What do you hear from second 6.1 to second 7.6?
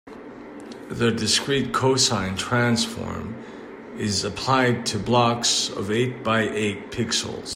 by eight pixels.